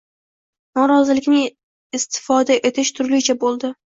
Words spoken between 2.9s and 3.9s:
turlicha bo‘ldi